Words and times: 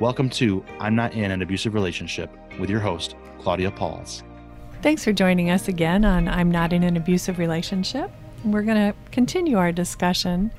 Welcome 0.00 0.30
to 0.30 0.64
I'm 0.78 0.94
Not 0.94 1.14
in 1.14 1.32
an 1.32 1.42
Abusive 1.42 1.74
Relationship 1.74 2.30
with 2.60 2.70
your 2.70 2.78
host, 2.78 3.16
Claudia 3.40 3.72
Pauls. 3.72 4.22
Thanks 4.80 5.02
for 5.02 5.12
joining 5.12 5.50
us 5.50 5.66
again 5.66 6.04
on 6.04 6.28
I'm 6.28 6.52
Not 6.52 6.72
in 6.72 6.84
an 6.84 6.96
Abusive 6.96 7.36
Relationship. 7.36 8.08
We're 8.44 8.62
going 8.62 8.92
to 8.92 8.96
continue 9.10 9.58
our 9.58 9.72
discussion 9.72 10.52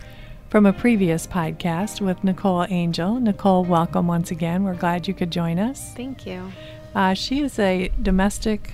from 0.50 0.66
a 0.66 0.73
previous 0.73 1.26
podcast 1.26 2.02
with 2.02 2.22
Nicole 2.22 2.66
Angel. 2.70 3.18
Nicole, 3.18 3.64
welcome 3.64 4.08
once 4.08 4.30
again. 4.30 4.66
We're 4.66 4.73
glad 4.73 5.08
you 5.08 5.14
could 5.14 5.31
join 5.31 5.58
us. 5.58 5.94
Thank 5.94 6.26
you. 6.26 6.52
Uh, 6.94 7.14
she 7.14 7.40
is 7.40 7.58
a 7.59 7.94
domestic 8.02 8.74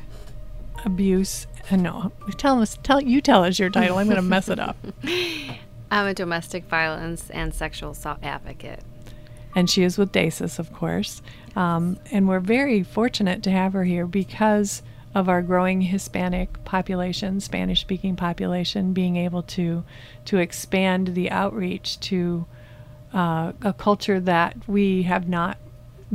abuse. 0.84 1.46
Uh, 1.70 1.76
no, 1.76 2.12
tell 2.38 2.60
us. 2.60 2.80
Tell 2.82 3.00
you 3.00 3.22
tell 3.22 3.44
us 3.44 3.60
your 3.60 3.70
title. 3.70 4.00
I'm 4.00 4.08
going 4.08 4.16
to 4.16 4.24
mess 4.24 4.50
it 4.50 4.58
up. 4.58 4.78
I'm 5.92 6.08
a 6.08 6.16
domestic 6.16 6.64
violence 6.64 7.30
and 7.30 7.54
sexual 7.54 7.92
assault 7.92 8.18
advocate. 8.24 8.82
And 9.56 9.70
she 9.70 9.84
is 9.84 9.98
with 9.98 10.12
DASAS, 10.12 10.60
of 10.60 10.72
course. 10.74 11.22
Um, 11.56 11.98
and 12.12 12.28
we're 12.28 12.42
very 12.42 12.84
fortunate 12.84 13.42
to 13.44 13.52
have 13.52 13.74
her 13.74 13.86
here 13.86 14.06
because 14.06 14.84
of 15.16 15.30
our 15.30 15.42
growing 15.42 15.80
Hispanic 15.80 16.64
population, 16.66 17.40
Spanish 17.40 17.80
speaking 17.80 18.18
population, 18.18 18.92
being 18.92 19.16
able 19.16 19.42
to 19.44 19.86
to 20.26 20.38
expand 20.38 21.16
the 21.16 21.32
outreach 21.32 22.00
to 22.02 22.46
uh, 23.14 23.54
a 23.62 23.72
culture 23.72 24.20
that 24.20 24.58
we 24.68 25.04
have 25.04 25.30
not 25.30 25.58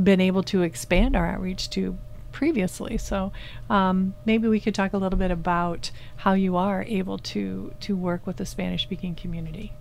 been 0.01 0.21
able 0.21 0.43
to 0.43 0.61
expand 0.61 1.15
our 1.15 1.27
outreach 1.27 1.69
to 1.71 1.97
previously. 2.31 2.97
So 2.97 3.31
um, 3.69 4.13
maybe 4.23 4.47
we 4.47 4.59
could 4.59 4.75
talk 4.75 4.93
a 4.93 4.97
little 4.97 5.19
bit 5.19 5.31
about 5.31 5.89
how 6.17 6.33
you 6.33 6.55
are 6.55 6.83
able 6.87 7.17
to 7.17 7.73
to 7.79 7.95
work 7.95 8.27
with 8.27 8.37
the 8.37 8.45
Spanish 8.45 8.83
speaking 8.83 9.15
community. 9.15 9.73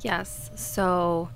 Yes. 0.00 0.50
So 0.56 1.30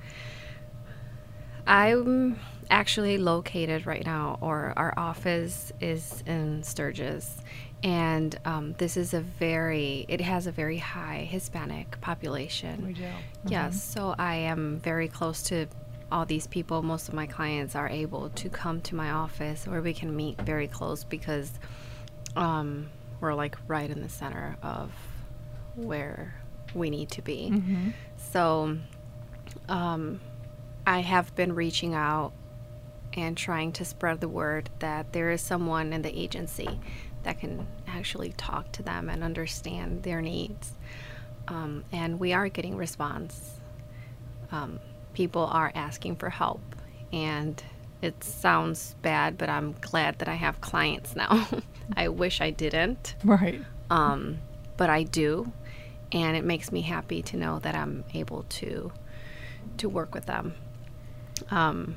I'm 1.66 2.38
actually 2.70 3.18
located 3.18 3.86
right 3.86 4.04
now, 4.04 4.38
or 4.40 4.72
our 4.76 4.94
office 4.96 5.72
is 5.80 6.22
in 6.26 6.62
Sturgis. 6.62 7.36
And 7.82 8.38
um, 8.44 8.74
this 8.76 8.96
is 8.96 9.14
a 9.14 9.20
very, 9.20 10.04
it 10.08 10.20
has 10.20 10.46
a 10.46 10.52
very 10.52 10.76
high 10.76 11.26
Hispanic 11.30 12.00
population. 12.00 12.86
We 12.86 12.92
do. 12.92 13.02
Mm-hmm. 13.02 13.48
Yes. 13.48 13.82
So 13.82 14.14
I 14.18 14.34
am 14.36 14.80
very 14.80 15.08
close 15.08 15.42
to 15.44 15.66
all 16.12 16.26
these 16.26 16.46
people. 16.46 16.82
Most 16.82 17.08
of 17.08 17.14
my 17.14 17.26
clients 17.26 17.74
are 17.74 17.88
able 17.88 18.28
to 18.30 18.48
come 18.50 18.80
to 18.82 18.94
my 18.94 19.10
office 19.10 19.66
where 19.66 19.80
we 19.80 19.94
can 19.94 20.14
meet 20.14 20.40
very 20.42 20.68
close 20.68 21.04
because 21.04 21.52
um, 22.36 22.90
we're 23.20 23.34
like 23.34 23.56
right 23.66 23.88
in 23.88 24.02
the 24.02 24.08
center 24.08 24.56
of 24.62 24.92
where 25.74 26.34
we 26.74 26.90
need 26.90 27.10
to 27.10 27.22
be. 27.22 27.50
Mm-hmm. 27.52 27.90
So 28.16 28.76
um, 29.68 30.20
I 30.90 31.02
have 31.02 31.32
been 31.36 31.54
reaching 31.54 31.94
out 31.94 32.32
and 33.12 33.36
trying 33.36 33.70
to 33.74 33.84
spread 33.84 34.20
the 34.20 34.28
word 34.28 34.70
that 34.80 35.12
there 35.12 35.30
is 35.30 35.40
someone 35.40 35.92
in 35.92 36.02
the 36.02 36.18
agency 36.18 36.80
that 37.22 37.38
can 37.38 37.68
actually 37.86 38.32
talk 38.32 38.72
to 38.72 38.82
them 38.82 39.08
and 39.08 39.22
understand 39.22 40.02
their 40.02 40.20
needs. 40.20 40.72
Um, 41.46 41.84
and 41.92 42.18
we 42.18 42.32
are 42.32 42.48
getting 42.48 42.76
response. 42.76 43.60
Um, 44.50 44.80
people 45.14 45.44
are 45.44 45.70
asking 45.76 46.16
for 46.16 46.28
help, 46.28 46.60
and 47.12 47.62
it 48.02 48.24
sounds 48.24 48.96
bad, 49.00 49.38
but 49.38 49.48
I'm 49.48 49.76
glad 49.80 50.18
that 50.18 50.28
I 50.28 50.34
have 50.34 50.60
clients 50.60 51.14
now. 51.14 51.46
I 51.96 52.08
wish 52.08 52.40
I 52.40 52.50
didn't, 52.50 53.14
Right. 53.22 53.62
um, 53.90 54.38
but 54.76 54.90
I 54.90 55.04
do, 55.04 55.52
and 56.10 56.36
it 56.36 56.44
makes 56.44 56.72
me 56.72 56.80
happy 56.80 57.22
to 57.22 57.36
know 57.36 57.60
that 57.60 57.76
I'm 57.76 58.02
able 58.12 58.42
to 58.58 58.90
to 59.76 59.88
work 59.88 60.14
with 60.16 60.26
them. 60.26 60.54
Um, 61.50 61.96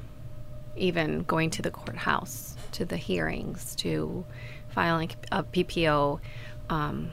even 0.75 1.21
going 1.23 1.49
to 1.51 1.61
the 1.61 1.69
courthouse, 1.71 2.55
to 2.73 2.83
the 2.85 2.97
hearings, 2.97 3.75
to 3.75 4.25
filing 4.69 5.11
a 5.31 5.43
PPO. 5.43 6.19
Um, 6.69 7.11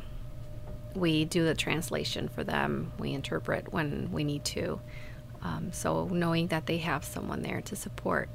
we 0.95 1.25
do 1.27 1.45
the 1.45 1.55
translation 1.55 2.29
for 2.29 2.43
them. 2.43 2.93
We 2.99 3.13
interpret 3.13 3.73
when 3.73 4.11
we 4.13 4.25
need 4.25 4.45
to. 4.47 4.81
Um, 5.43 5.73
so 5.73 6.07
knowing 6.11 6.49
that 6.49 6.67
they 6.67 6.79
have 6.79 7.05
someone 7.05 7.43
there 7.43 7.61
to 7.63 7.77
support 7.77 8.29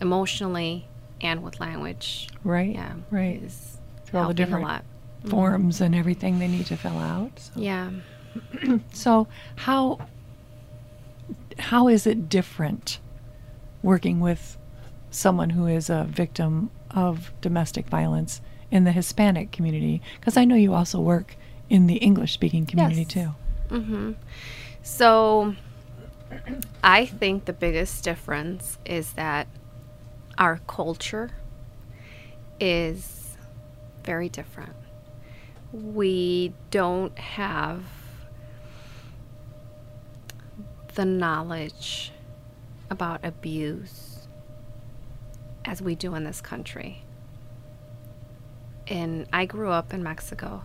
emotionally 0.00 0.88
and 1.20 1.42
with 1.42 1.60
language, 1.60 2.28
Right. 2.44 2.74
yeah, 2.74 2.94
Right. 3.10 3.42
is 3.42 3.78
Through 4.06 4.20
all 4.20 4.28
the 4.28 4.34
different 4.34 4.64
lot. 4.64 4.84
forms 5.26 5.80
and 5.80 5.94
everything 5.94 6.38
they 6.40 6.48
need 6.48 6.66
to 6.66 6.76
fill 6.76 6.98
out. 6.98 7.38
So. 7.38 7.52
Yeah. 7.60 7.90
So 8.92 9.28
how 9.56 9.98
how 11.58 11.88
is 11.88 12.06
it 12.06 12.28
different 12.28 12.98
working 13.82 14.20
with 14.20 14.58
someone 15.10 15.50
who 15.50 15.66
is 15.66 15.90
a 15.90 16.04
victim 16.04 16.70
of 16.90 17.32
domestic 17.40 17.86
violence 17.88 18.40
in 18.70 18.84
the 18.84 18.92
Hispanic 18.92 19.52
community? 19.52 20.00
Because 20.18 20.36
I 20.36 20.44
know 20.44 20.54
you 20.56 20.74
also 20.74 21.00
work 21.00 21.36
in 21.68 21.86
the 21.86 21.96
English 21.96 22.32
speaking 22.32 22.66
community 22.66 23.02
Yes. 23.02 23.08
too. 23.08 23.34
Mm-hmm. 23.70 24.12
So 24.82 25.54
I 26.82 27.06
think 27.06 27.44
the 27.44 27.52
biggest 27.52 28.04
difference 28.04 28.78
is 28.84 29.12
that 29.12 29.46
our 30.38 30.58
culture 30.66 31.30
is 32.60 33.36
very 34.04 34.28
different. 34.28 34.74
We 35.72 36.52
don't 36.70 37.16
have 37.18 37.82
the 40.94 41.04
knowledge 41.04 42.12
about 42.90 43.24
abuse 43.24 44.28
as 45.64 45.80
we 45.80 45.94
do 45.94 46.14
in 46.14 46.24
this 46.24 46.40
country. 46.40 47.04
And 48.86 49.26
I 49.32 49.46
grew 49.46 49.70
up 49.70 49.94
in 49.94 50.02
Mexico. 50.02 50.64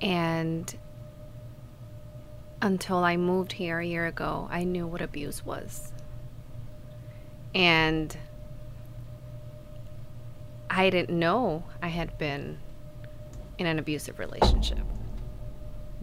And 0.00 0.74
until 2.60 2.98
I 2.98 3.16
moved 3.16 3.52
here 3.52 3.78
a 3.78 3.86
year 3.86 4.06
ago, 4.06 4.48
I 4.50 4.64
knew 4.64 4.86
what 4.86 5.00
abuse 5.00 5.44
was. 5.44 5.92
And 7.54 8.16
I 10.68 10.90
didn't 10.90 11.18
know 11.18 11.64
I 11.80 11.88
had 11.88 12.18
been 12.18 12.58
in 13.58 13.66
an 13.66 13.78
abusive 13.78 14.18
relationship 14.18 14.80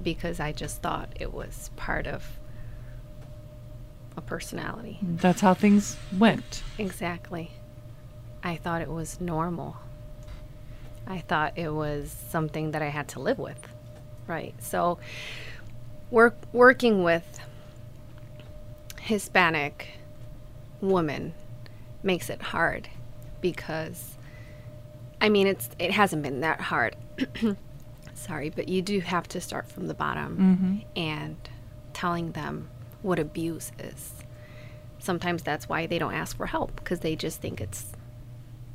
because 0.02 0.40
I 0.40 0.54
just 0.54 0.82
thought 0.82 1.10
it 1.20 1.34
was 1.34 1.70
part 1.76 2.08
of 2.08 2.40
personality. 4.32 4.98
That's 5.02 5.42
how 5.42 5.54
things 5.54 5.98
went. 6.18 6.64
Exactly. 6.78 7.52
I 8.42 8.56
thought 8.56 8.82
it 8.82 8.88
was 8.90 9.20
normal. 9.20 9.76
I 11.06 11.20
thought 11.20 11.58
it 11.58 11.74
was 11.74 12.16
something 12.30 12.72
that 12.72 12.82
I 12.82 12.88
had 12.88 13.10
to 13.10 13.20
live 13.20 13.38
with. 13.38 13.68
Right. 14.28 14.54
So 14.60 15.00
work 16.10 16.38
working 16.54 17.04
with 17.04 17.42
Hispanic 19.02 19.90
women 20.80 21.34
makes 22.02 22.30
it 22.30 22.42
hard 22.42 22.88
because 23.42 24.16
I 25.20 25.28
mean 25.28 25.46
it's 25.46 25.70
it 25.78 25.92
hasn't 25.92 26.24
been 26.24 26.40
that 26.40 26.62
hard. 26.62 26.96
Sorry, 28.14 28.50
but 28.50 28.70
you 28.70 28.82
do 28.82 29.02
have 29.02 29.28
to 29.30 29.42
start 29.42 29.68
from 29.68 29.88
the 29.88 29.94
bottom 29.94 30.38
Mm-hmm. 30.38 31.00
and 31.00 31.36
telling 31.92 32.32
them 32.32 32.70
what 33.02 33.20
abuse 33.20 33.72
is. 33.80 34.14
sometimes 35.00 35.42
that's 35.42 35.68
why 35.68 35.88
they 35.88 35.98
don't 35.98 36.14
ask 36.14 36.38
for 36.38 36.46
help 36.46 36.76
because 36.76 37.00
they 37.00 37.16
just 37.16 37.42
think 37.42 37.60
it's 37.60 37.92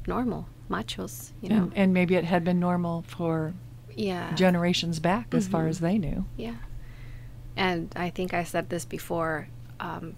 normal, 0.08 0.48
machos, 0.68 1.30
you 1.40 1.48
know. 1.48 1.62
And, 1.62 1.72
and 1.76 1.94
maybe 1.94 2.16
it 2.16 2.24
had 2.24 2.42
been 2.42 2.58
normal 2.58 3.02
for 3.02 3.54
yeah. 3.94 4.34
generations 4.34 4.98
back, 4.98 5.32
as 5.32 5.46
far 5.46 5.66
Mhm. 5.66 5.68
as 5.68 5.78
they 5.78 5.98
knew. 5.98 6.24
Yeah. 6.36 6.56
And 7.56 7.92
I 7.94 8.10
think 8.10 8.34
I 8.34 8.42
said 8.42 8.70
this 8.70 8.84
before. 8.84 9.46
Um, 9.78 10.16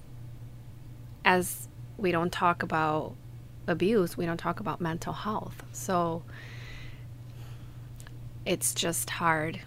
as 1.27 1.69
we 1.99 2.11
don't 2.11 2.33
talk 2.33 2.63
about 2.63 3.15
abuse, 3.67 4.17
we 4.17 4.25
don't 4.25 4.39
talk 4.39 4.61
about 4.61 4.81
mental 4.81 5.13
health. 5.13 5.63
So 5.73 6.23
it's 8.47 8.73
just 8.73 9.11
hard 9.11 9.61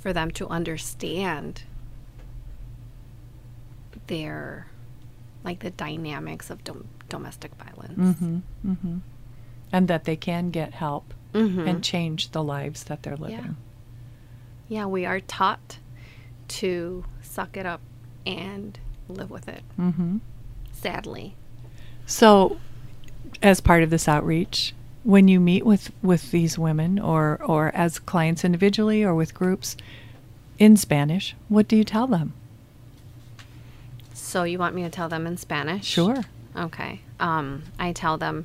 for 0.00 0.12
them 0.12 0.30
to 0.32 0.48
understand 0.48 1.62
their, 4.08 4.66
like 5.44 5.60
the 5.60 5.70
dynamics 5.70 6.50
of 6.50 6.62
dom- 6.64 6.88
domestic 7.08 7.52
violence. 7.54 7.98
Mm-hmm. 8.20 8.70
Mm-hmm. 8.72 8.96
And 9.72 9.88
that 9.88 10.04
they 10.04 10.16
can 10.16 10.50
get 10.50 10.74
help 10.74 11.14
Mhm. 11.34 11.68
and 11.68 11.84
change 11.84 12.30
the 12.32 12.42
lives 12.42 12.84
that 12.84 13.02
they're 13.02 13.16
living. 13.16 13.56
Yeah, 14.68 14.86
we 14.86 15.04
are 15.06 15.20
taught 15.20 15.78
to 16.48 17.04
suck 17.22 17.56
it 17.56 17.66
up 17.66 17.80
and 18.26 18.78
live 19.08 19.30
with 19.30 19.46
it, 19.48 19.62
Mm-hmm. 19.78 20.18
sadly. 20.72 21.34
So, 22.06 22.58
as 23.42 23.60
part 23.60 23.82
of 23.82 23.90
this 23.90 24.08
outreach, 24.08 24.74
when 25.04 25.28
you 25.28 25.38
meet 25.40 25.64
with 25.66 25.90
with 26.02 26.30
these 26.30 26.58
women, 26.58 26.98
or 26.98 27.38
or 27.44 27.70
as 27.74 27.98
clients 27.98 28.44
individually, 28.44 29.02
or 29.04 29.14
with 29.14 29.32
groups 29.34 29.76
in 30.58 30.76
Spanish, 30.76 31.34
what 31.48 31.68
do 31.68 31.76
you 31.76 31.84
tell 31.84 32.06
them? 32.06 32.32
So 34.28 34.44
you 34.44 34.58
want 34.58 34.74
me 34.74 34.82
to 34.82 34.90
tell 34.90 35.08
them 35.08 35.26
in 35.26 35.38
Spanish? 35.38 35.86
Sure. 35.86 36.22
Okay. 36.54 37.00
Um, 37.18 37.62
I 37.78 37.92
tell 37.92 38.18
them, 38.18 38.44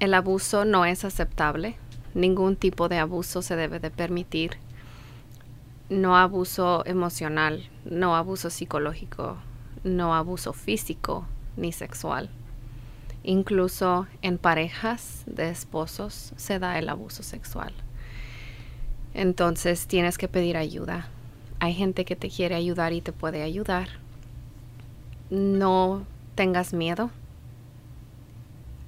el 0.00 0.10
abuso 0.10 0.66
no 0.66 0.82
es 0.82 1.04
aceptable. 1.04 1.76
Ningún 2.16 2.56
tipo 2.56 2.88
de 2.88 2.98
abuso 2.98 3.40
se 3.40 3.54
debe 3.54 3.78
de 3.78 3.90
permitir. 3.92 4.56
No 5.88 6.16
abuso 6.16 6.82
emocional, 6.84 7.68
no 7.84 8.16
abuso 8.16 8.50
psicológico, 8.50 9.36
no 9.84 10.16
abuso 10.16 10.52
físico 10.52 11.26
ni 11.56 11.70
sexual. 11.70 12.28
Incluso 13.22 14.08
en 14.22 14.36
parejas 14.36 15.22
de 15.26 15.48
esposos 15.48 16.32
se 16.36 16.58
da 16.58 16.76
el 16.76 16.88
abuso 16.88 17.22
sexual. 17.22 17.72
Entonces 19.14 19.86
tienes 19.86 20.18
que 20.18 20.26
pedir 20.26 20.56
ayuda. 20.56 21.06
Hay 21.60 21.74
gente 21.74 22.04
que 22.04 22.16
te 22.16 22.28
quiere 22.28 22.56
ayudar 22.56 22.92
y 22.92 23.00
te 23.00 23.12
puede 23.12 23.44
ayudar. 23.44 24.07
No 25.30 26.04
tengas 26.34 26.72
miedo. 26.72 27.10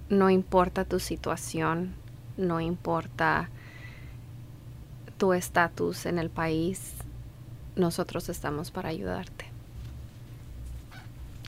No 0.08 0.28
importa 0.30 0.84
tu 0.84 0.98
situación, 0.98 1.94
no 2.36 2.60
importa 2.60 3.48
tu 5.18 5.32
estatus 5.34 6.06
en 6.06 6.18
el 6.18 6.30
país, 6.30 6.94
nosotros 7.76 8.28
estamos 8.28 8.70
para 8.72 8.88
ayudarte. 8.88 9.46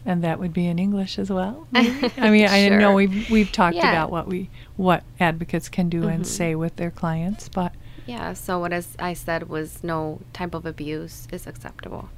And 0.05 0.23
that 0.23 0.39
would 0.39 0.53
be 0.53 0.67
in 0.67 0.79
English 0.79 1.19
as 1.19 1.31
well. 1.31 1.67
I 1.75 2.31
mean, 2.31 2.49
I 2.49 2.69
know 2.69 2.93
we've 2.95 3.29
we've 3.31 3.51
talked 3.51 3.77
Yeah. 3.77 3.89
about 3.89 4.11
what 4.11 4.27
we 4.29 4.49
what 4.77 5.03
advocates 5.19 5.69
can 5.69 5.89
do 5.89 6.07
and 6.09 6.25
Mhm. 6.25 6.27
say 6.27 6.55
with 6.55 6.77
their 6.77 6.91
clients, 6.91 7.49
but 7.49 7.73
Yeah, 8.05 8.33
so 8.35 8.59
what 8.59 8.73
I 8.73 9.15
said 9.15 9.49
was 9.49 9.85
no 9.85 10.21
type 10.33 10.55
of 10.55 10.67
abuse 10.67 11.29
is 11.33 11.47
acceptable. 11.47 12.09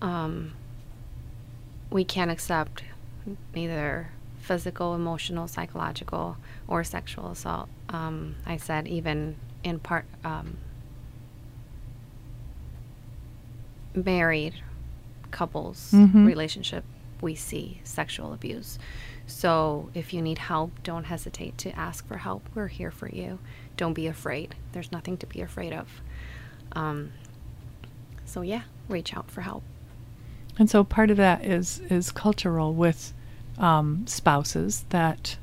Um, 0.00 0.52
we 1.90 2.04
can't 2.04 2.30
accept 2.30 2.82
neither 3.54 4.10
physical, 4.40 4.94
emotional, 4.94 5.46
psychological, 5.46 6.36
or 6.66 6.82
sexual 6.84 7.30
assault. 7.30 7.68
Um, 7.88 8.36
I 8.46 8.56
said 8.56 8.86
even 8.88 9.36
in 9.62 9.78
part 9.78 10.04
um, 10.24 10.56
married 13.94 14.54
couples 15.30 15.90
Mhm. 15.92 16.26
relationship, 16.26 16.84
we 17.20 17.34
see 17.34 17.80
sexual 17.84 18.32
abuse. 18.32 18.78
So 19.26 19.90
if 19.94 20.12
you 20.12 20.22
need 20.22 20.38
help, 20.38 20.82
don't 20.82 21.04
hesitate 21.04 21.56
to 21.58 21.70
ask 21.78 22.06
for 22.06 22.18
help. 22.18 22.48
We're 22.54 22.68
here 22.68 22.90
for 22.90 23.08
you. 23.08 23.38
Don't 23.76 23.92
be 23.94 24.06
afraid. 24.06 24.54
There's 24.72 24.90
nothing 24.90 25.16
to 25.18 25.26
be 25.26 25.40
afraid 25.40 25.72
of. 25.72 26.00
Um, 26.72 27.12
so 28.24 28.40
yeah, 28.42 28.62
reach 28.88 29.14
out 29.16 29.30
for 29.30 29.42
help. 29.42 29.62
And 30.58 30.68
so 30.68 30.84
part 30.84 31.10
of 31.10 31.16
that 31.16 31.44
is 31.44 31.80
is 31.90 32.10
cultural 32.10 32.74
with 32.74 33.12
um, 33.58 34.04
spouses 34.06 34.84
that 34.90 35.36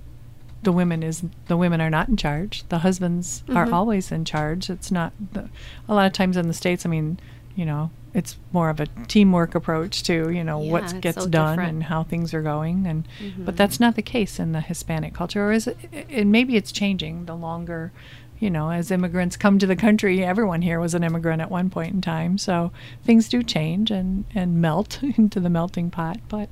the 0.64 0.72
women 0.72 1.04
is 1.04 1.24
the 1.48 1.58
women 1.58 1.82
are 1.82 1.90
not 1.90 2.10
in 2.10 2.18
charge. 2.18 2.64
The 2.70 2.80
husbands 2.80 3.44
are 3.50 3.66
Mhm. 3.68 3.74
always 3.74 4.12
in 4.12 4.26
charge. 4.26 4.70
It's 4.70 4.92
not 4.92 5.14
the, 5.34 5.50
a 5.88 5.94
lot 5.94 6.08
of 6.08 6.14
times 6.14 6.36
in 6.38 6.48
the 6.48 6.54
states. 6.54 6.86
I 6.86 6.90
mean, 6.90 7.20
you 7.56 7.66
know, 7.66 7.92
it's 8.14 8.38
more 8.52 8.70
of 8.70 8.80
a 8.80 8.88
teamwork 9.08 9.54
approach 9.56 10.02
to 10.04 10.30
you 10.32 10.44
know 10.44 10.60
Yeah, 10.62 10.72
what 10.72 11.02
gets 11.02 11.24
so 11.24 11.30
done 11.30 11.52
different. 11.58 11.70
and 11.74 11.84
how 11.84 12.04
things 12.04 12.34
are 12.34 12.42
going. 12.42 12.86
And 12.88 13.08
but 13.46 13.54
Mhm. 13.54 13.58
that's 13.58 13.80
not 13.80 13.96
the 13.96 14.02
case 14.02 14.40
in 14.40 14.52
the 14.52 14.62
Hispanic 14.62 15.14
culture, 15.14 15.44
or 15.48 15.52
is 15.52 15.68
it? 15.68 15.78
And 16.10 16.32
maybe 16.32 16.56
it's 16.56 16.72
changing 16.72 17.26
the 17.26 17.36
longer. 17.36 17.92
You 18.40 18.50
know, 18.52 18.70
as 18.70 18.92
immigrants 18.92 19.36
come 19.36 19.58
to 19.60 19.66
the 19.66 19.76
country, 19.76 20.24
everyone 20.24 20.62
here 20.62 20.80
was 20.80 20.94
an 20.94 21.04
immigrant 21.04 21.42
at 21.42 21.50
one 21.50 21.70
point 21.70 21.94
in 21.94 22.02
time. 22.02 22.38
So 22.38 22.72
things 23.04 23.30
do 23.30 23.42
change 23.42 23.90
and, 23.90 24.26
and 24.36 24.62
melt 24.62 25.02
into 25.18 25.40
the 25.40 25.50
melting 25.50 25.90
pot. 25.90 26.20
But 26.30 26.50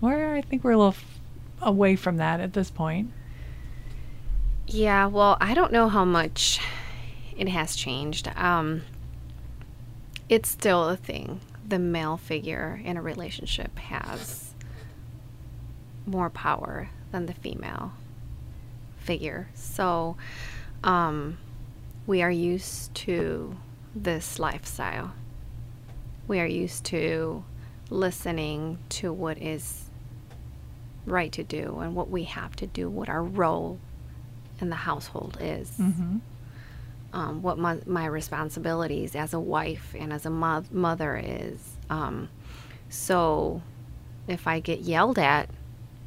we're, 0.00 0.34
I 0.34 0.42
think 0.42 0.62
we're 0.62 0.72
a 0.72 0.76
little 0.76 0.90
f- 0.90 1.20
away 1.62 1.96
from 1.96 2.18
that 2.18 2.40
at 2.40 2.52
this 2.52 2.70
point. 2.70 3.12
Yeah, 4.66 5.06
well, 5.06 5.38
I 5.40 5.54
don't 5.54 5.72
know 5.72 5.88
how 5.88 6.04
much 6.04 6.60
it 7.36 7.48
has 7.48 7.76
changed. 7.76 8.28
Um, 8.36 8.82
it's 10.28 10.48
still 10.48 10.88
a 10.88 10.96
thing. 10.96 11.40
The 11.66 11.78
male 11.78 12.16
figure 12.16 12.80
in 12.84 12.96
a 12.96 13.02
relationship 13.02 13.78
has 13.78 14.54
more 16.04 16.30
power 16.30 16.90
than 17.12 17.26
the 17.26 17.32
female 17.34 17.92
figure. 18.98 19.48
So, 19.54 20.16
um, 20.84 21.38
we 22.06 22.22
are 22.22 22.30
used 22.30 22.94
to 22.94 23.56
this 23.94 24.38
lifestyle. 24.38 25.12
We 26.28 26.40
are 26.40 26.46
used 26.46 26.84
to 26.86 27.44
listening 27.90 28.78
to 28.90 29.12
what 29.12 29.38
is 29.40 29.84
right 31.06 31.30
to 31.32 31.44
do 31.44 31.78
and 31.80 31.94
what 31.94 32.10
we 32.10 32.24
have 32.24 32.56
to 32.56 32.66
do, 32.66 32.90
what 32.90 33.08
our 33.08 33.22
role 33.22 33.78
in 34.60 34.70
the 34.70 34.76
household 34.76 35.38
is, 35.40 35.70
Mm-hmm. 35.78 36.16
um, 37.12 37.42
what 37.42 37.58
my, 37.58 37.78
my 37.86 38.06
responsibilities 38.06 39.14
as 39.14 39.32
a 39.34 39.40
wife 39.40 39.94
and 39.98 40.12
as 40.12 40.26
a 40.26 40.30
mo- 40.30 40.64
mother 40.70 41.16
is. 41.22 41.76
Um, 41.90 42.28
so 42.88 43.62
if 44.26 44.46
I 44.48 44.58
get 44.60 44.80
yelled 44.80 45.18
at, 45.18 45.48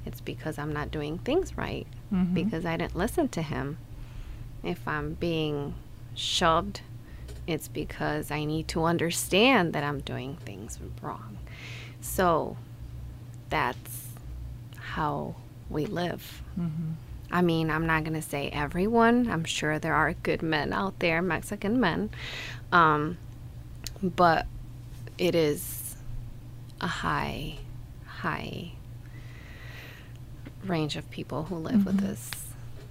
it's 0.05 0.19
because 0.21 0.57
I'm 0.57 0.73
not 0.73 0.91
doing 0.91 1.17
things 1.19 1.57
right, 1.57 1.87
Mhm. 2.13 2.33
because 2.33 2.65
I 2.65 2.75
didn't 2.77 2.95
listen 2.95 3.29
to 3.29 3.41
him. 3.41 3.77
If 4.63 4.87
I'm 4.87 5.13
being 5.13 5.75
shoved, 6.15 6.81
it's 7.47 7.67
because 7.67 8.29
I 8.31 8.43
need 8.45 8.67
to 8.69 8.83
understand 8.83 9.73
that 9.73 9.83
I'm 9.83 9.99
doing 10.01 10.35
things 10.37 10.79
wrong. 11.01 11.37
So 12.01 12.57
that's 13.49 14.07
how 14.77 15.35
we 15.69 15.85
live. 15.85 16.41
Mm-hmm. 16.59 16.91
I 17.31 17.41
mean, 17.41 17.69
I'm 17.69 17.85
not 17.85 18.03
going 18.03 18.15
to 18.19 18.27
say 18.27 18.49
everyone. 18.49 19.29
I'm 19.29 19.43
sure 19.45 19.77
there 19.79 19.93
are 19.93 20.13
good 20.13 20.41
men 20.41 20.73
out 20.73 20.99
there, 20.99 21.21
Mexican 21.21 21.79
men. 21.79 22.09
Um, 22.71 23.17
but 24.01 24.47
it 25.17 25.35
is 25.35 25.95
a 26.81 26.87
high, 26.87 27.57
high 28.05 28.71
range 30.65 30.95
of 30.95 31.09
people 31.11 31.43
who 31.45 31.55
live 31.55 31.85
with 31.85 31.97
Mhm. 31.97 32.01
this 32.01 32.31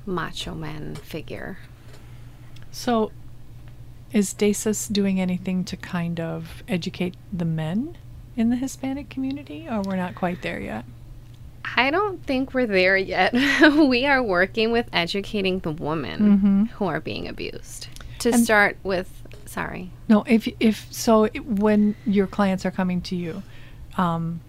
macho 0.09 0.55
man 0.55 0.95
figure. 0.97 1.59
So, 2.71 3.13
is 4.13 4.35
DASAS 4.35 4.93
doing 4.93 5.21
anything 5.21 5.65
to 5.65 5.77
kind 5.77 6.19
of 6.19 6.63
educate 6.67 7.15
the 7.33 7.45
men 7.45 7.97
in 8.37 8.51
the 8.51 8.57
Hispanic 8.57 9.11
community, 9.11 9.67
or 9.71 9.83
we're 9.83 9.97
not 9.97 10.15
quite 10.15 10.43
there 10.43 10.61
yet? 10.61 10.85
I 11.77 11.91
don't 11.91 12.25
think 12.25 12.55
we're 12.55 12.67
there 12.67 12.97
yet. 12.97 13.33
we 13.63 14.07
are 14.07 14.23
working 14.23 14.73
with 14.73 14.89
educating 14.93 15.59
the 15.61 15.73
women 15.73 16.39
Mhm. 16.39 16.71
who 16.73 16.87
are 16.87 17.01
being 17.01 17.29
abused. 17.29 17.89
To 18.21 18.33
And- 18.33 18.43
start 18.43 18.79
with, 18.83 19.23
sorry. 19.45 19.91
No, 20.09 20.23
if 20.27 20.49
if 20.61 20.87
so, 20.91 21.27
when 21.29 21.95
your 22.07 22.27
clients 22.27 22.65
are 22.65 22.71
coming 22.71 23.01
to 23.03 23.17
you, 23.17 23.43
um, 23.99 24.41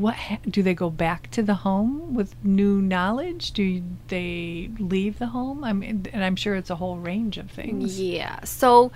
what 0.00 0.14
ha- 0.14 0.38
do 0.48 0.62
they 0.62 0.74
go 0.74 0.90
back 0.90 1.30
to 1.32 1.42
the 1.42 1.54
home 1.54 2.14
with 2.14 2.34
new 2.44 2.80
knowledge? 2.80 3.52
Do 3.52 3.82
they 4.08 4.70
leave 4.78 5.18
the 5.18 5.26
home? 5.26 5.62
I 5.64 5.72
mean, 5.72 6.06
and 6.12 6.24
I'm 6.24 6.36
sure 6.36 6.54
it's 6.54 6.70
a 6.70 6.76
whole 6.76 6.96
range 6.96 7.38
of 7.38 7.50
things. 7.50 8.00
Yeah. 8.00 8.42
So, 8.44 8.92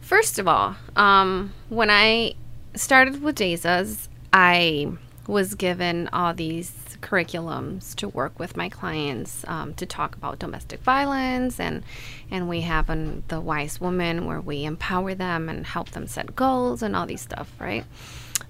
first 0.00 0.38
of 0.38 0.48
all, 0.48 0.76
um, 0.96 1.52
when 1.68 1.90
I 1.90 2.34
started 2.74 3.22
with 3.22 3.36
DASAS, 3.36 4.08
I 4.32 4.92
was 5.26 5.54
given 5.54 6.08
all 6.12 6.34
these 6.34 6.72
curriculums 7.00 7.94
to 7.96 8.08
work 8.08 8.38
with 8.38 8.56
my 8.56 8.68
clients 8.68 9.44
um, 9.48 9.74
to 9.74 9.84
talk 9.84 10.14
about 10.16 10.38
domestic 10.38 10.80
violence 10.80 11.58
and 11.58 11.82
and 12.30 12.48
we 12.48 12.60
have 12.60 12.88
an, 12.88 13.24
the 13.26 13.40
wise 13.40 13.80
woman 13.80 14.24
where 14.24 14.40
we 14.40 14.64
empower 14.64 15.12
them 15.12 15.48
and 15.48 15.66
help 15.66 15.90
them 15.90 16.06
set 16.06 16.36
goals 16.36 16.80
and 16.80 16.94
all 16.94 17.04
these 17.04 17.20
stuff 17.20 17.52
right 17.58 17.84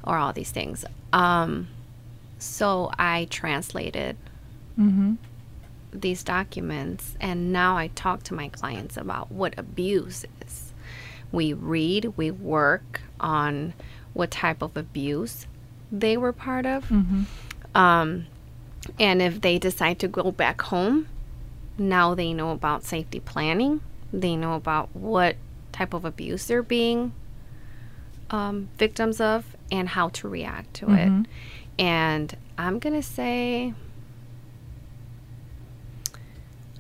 or 0.05 0.19
all 0.19 0.35
these 0.35 0.51
things 0.51 0.85
um, 1.15 1.67
so 2.43 2.91
i 2.99 3.27
translated 3.31 4.17
Mm-hmm. 4.79 5.15
these 5.93 6.23
documents 6.25 7.15
and 7.21 7.53
now 7.53 7.77
I 7.77 7.89
talk 7.89 8.23
to 8.25 8.35
my 8.35 8.49
clients 8.49 8.97
about 8.97 9.31
what 9.31 9.53
abuse 9.59 10.25
is. 10.47 10.73
We 11.31 11.53
read, 11.53 12.15
we 12.17 12.31
work 12.31 13.03
on 13.21 13.75
what 14.15 14.31
type 14.31 14.63
of 14.63 14.75
abuse 14.79 15.47
they 15.93 16.17
were 16.17 16.33
part 16.33 16.65
of. 16.65 16.85
Mm-hmm. 16.89 17.25
Um, 17.75 18.27
and 18.99 19.21
if 19.21 19.43
they 19.43 19.59
decide 19.59 19.99
to 19.99 20.09
go 20.09 20.33
back 20.33 20.63
home, 20.63 21.07
now 21.77 22.15
they 22.15 22.33
know 22.33 22.51
about 22.53 22.83
safety 22.85 23.21
planning. 23.21 23.83
They 24.11 24.37
know 24.37 24.55
about 24.55 24.89
what 24.97 25.37
type 25.71 25.93
of 25.93 26.07
abuse 26.07 26.47
they're 26.47 26.63
being 26.63 27.13
um, 28.31 28.71
victims 28.79 29.21
of 29.21 29.55
and 29.71 29.91
how 29.91 30.09
to 30.09 30.29
react 30.29 30.73
to 30.75 30.87
Mhm. 30.87 31.25
it. 31.25 31.29
And 31.79 32.37
I'm 32.59 32.79
going 32.79 32.95
to 32.95 33.03
say, 33.07 33.75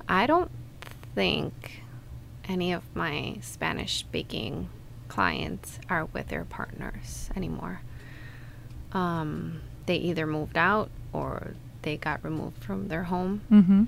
I 0.09 0.27
don't 0.27 0.51
think 1.15 1.83
any 2.45 2.73
of 2.73 2.83
my 2.95 3.37
Spanish 3.41 3.97
speaking 3.99 4.69
clients 5.09 5.79
are 5.89 6.07
with 6.07 6.29
their 6.29 6.45
partners 6.45 7.31
anymore. 7.37 7.81
Um, 8.93 9.61
they 9.87 9.97
either 9.97 10.27
moved 10.27 10.57
out 10.57 10.91
or 11.13 11.55
they 11.83 11.97
got 11.97 12.23
removed 12.25 12.63
from 12.63 12.89
their 12.89 13.05
home, 13.05 13.43
Mm-hmm. 13.51 13.85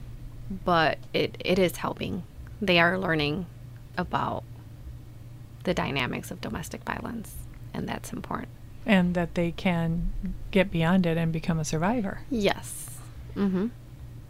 but 0.65 0.99
it, 1.13 1.37
it 1.41 1.59
is 1.59 1.77
helping. 1.77 2.23
They 2.61 2.79
are 2.79 2.99
learning 2.99 3.47
about 3.97 4.45
the 5.65 5.75
dynamics 5.75 6.31
of 6.31 6.41
domestic 6.41 6.83
violence, 6.85 7.35
and 7.73 7.89
that's 7.89 8.13
important. 8.13 8.49
And 8.87 9.15
that 9.15 9.35
they 9.35 9.51
can 9.53 10.13
get 10.51 10.71
beyond 10.71 11.07
it 11.07 11.17
and 11.17 11.33
become 11.33 11.59
a 11.59 11.65
survivor, 11.65 12.21
Yes. 12.31 12.91
Mm-hmm. 13.35 13.69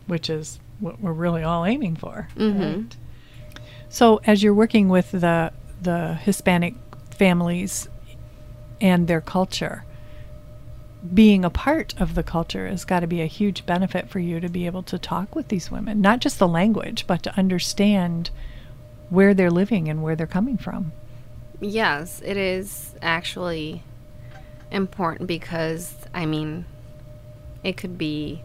which 0.06 0.30
is 0.30 0.58
what 0.80 1.00
we're 1.00 1.12
really 1.12 1.42
all 1.42 1.64
aiming 1.64 1.96
for. 1.96 2.28
Mhm. 2.36 2.74
right? 2.84 2.96
So, 3.88 4.20
as 4.26 4.42
you're 4.42 4.54
working 4.54 4.88
with 4.88 5.10
the 5.12 5.52
the 5.82 6.14
Hispanic 6.14 6.74
families 7.10 7.88
and 8.80 9.06
their 9.06 9.20
culture, 9.20 9.84
being 11.12 11.44
a 11.44 11.50
part 11.50 11.94
of 12.00 12.14
the 12.14 12.22
culture 12.22 12.66
has 12.66 12.84
got 12.84 13.00
to 13.00 13.06
be 13.06 13.20
a 13.20 13.26
huge 13.26 13.66
benefit 13.66 14.08
for 14.08 14.18
you 14.18 14.40
to 14.40 14.48
be 14.48 14.64
able 14.66 14.82
to 14.84 14.98
talk 14.98 15.34
with 15.34 15.48
these 15.48 15.70
women, 15.70 16.00
not 16.00 16.20
just 16.20 16.38
the 16.38 16.48
language, 16.48 17.06
but 17.06 17.22
to 17.24 17.36
understand 17.36 18.30
where 19.10 19.34
they're 19.34 19.50
living 19.50 19.88
and 19.88 20.02
where 20.02 20.16
they're 20.16 20.26
coming 20.26 20.56
from. 20.56 20.92
Yes, 21.60 22.22
it 22.24 22.36
is 22.38 22.94
actually 23.02 23.82
important 24.74 25.28
because, 25.28 25.94
I 26.12 26.26
mean, 26.26 26.66
it 27.62 27.76
could 27.76 27.96
be 27.96 28.42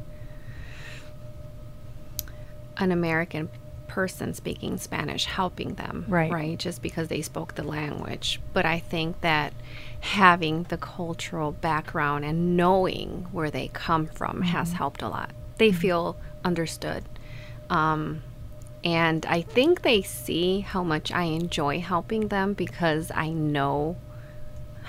an 2.77 2.91
American 2.91 3.49
person 3.87 4.33
speaking 4.33 4.77
Spanish 4.77 5.25
helping 5.25 5.73
them, 5.73 6.05
Right. 6.07 6.31
Right, 6.31 6.57
just 6.57 6.81
because 6.81 7.09
they 7.09 7.21
spoke 7.21 7.55
the 7.55 7.63
language. 7.63 8.39
But 8.53 8.65
I 8.65 8.79
think 8.79 9.19
that 9.21 9.53
having 10.01 10.63
the 10.63 10.77
cultural 10.77 11.51
background 11.51 12.23
and 12.23 12.55
knowing 12.55 13.27
where 13.31 13.51
they 13.51 13.69
come 13.73 14.05
from 14.05 14.43
has 14.43 14.73
helped 14.73 15.01
a 15.01 15.09
lot. 15.09 15.31
They 15.57 15.71
feel 15.73 16.15
understood. 16.45 17.03
Um, 17.69 18.21
and 18.83 19.25
I 19.25 19.41
think 19.41 19.81
they 19.81 20.01
see 20.03 20.61
how 20.61 20.83
much 20.83 21.11
I 21.11 21.23
enjoy 21.23 21.81
helping 21.81 22.29
them 22.29 22.53
because 22.53 23.11
I 23.13 23.29
know 23.29 23.97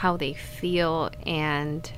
how 0.01 0.17
they 0.17 0.33
feel 0.33 1.11
and 1.27 1.93